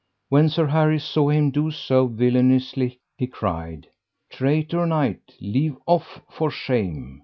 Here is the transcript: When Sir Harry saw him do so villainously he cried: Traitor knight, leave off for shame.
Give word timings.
When 0.29 0.49
Sir 0.49 0.65
Harry 0.65 0.97
saw 0.97 1.29
him 1.29 1.51
do 1.51 1.69
so 1.69 2.07
villainously 2.07 2.97
he 3.19 3.27
cried: 3.27 3.85
Traitor 4.31 4.87
knight, 4.87 5.35
leave 5.39 5.77
off 5.85 6.21
for 6.27 6.49
shame. 6.49 7.19